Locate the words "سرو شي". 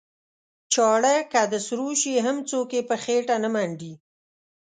1.67-2.13